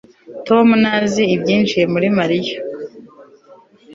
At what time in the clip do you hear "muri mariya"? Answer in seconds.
1.93-2.55